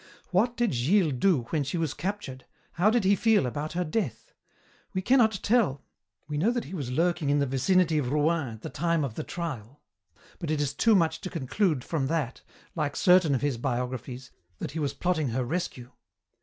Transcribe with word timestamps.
What 0.31 0.57
did 0.57 0.73
Gilles 0.73 1.11
do 1.11 1.41
when 1.51 1.63
she 1.63 1.77
was 1.77 1.93
captured, 1.93 2.45
how 2.71 2.89
did 2.89 3.03
he 3.03 3.15
feel 3.15 3.45
about 3.45 3.73
her 3.73 3.83
death? 3.83 4.31
We 4.95 5.03
cannot 5.03 5.39
tell. 5.43 5.83
We 6.27 6.39
know 6.39 6.49
that 6.49 6.63
he 6.63 6.73
was 6.73 6.89
lurking 6.89 7.29
in 7.29 7.37
the 7.37 7.45
vicinity 7.45 7.99
of 7.99 8.11
Rouen 8.11 8.47
at 8.47 8.61
the 8.63 8.71
time 8.71 9.03
of 9.03 9.13
the 9.13 9.23
trial, 9.23 9.83
but 10.39 10.49
it 10.49 10.59
is 10.59 10.73
too 10.73 10.95
much 10.95 11.21
to 11.21 11.29
conclude 11.29 11.83
from 11.83 12.07
that, 12.07 12.41
like 12.73 12.95
certain 12.95 13.35
of 13.35 13.41
his 13.41 13.57
biographies, 13.59 14.31
that 14.57 14.71
he 14.71 14.79
was 14.79 14.95
plotting 14.95 15.27
her 15.29 15.45
rescue. 15.45 15.91